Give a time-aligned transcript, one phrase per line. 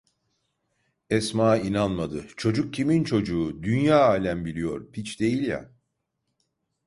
[1.09, 3.63] Esma inanmadı: "Çocuk kimin çocuğu?
[3.63, 4.91] Dünya alem biliyor…
[4.91, 5.69] Piç değil a!"